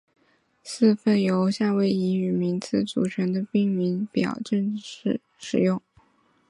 [0.63, 5.79] 四份由夏威夷语名字组成的命名表正在使用。